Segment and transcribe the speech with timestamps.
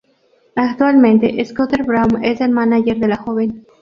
[0.55, 3.67] Actualmente, Scooter Braun es el mánager de la joven.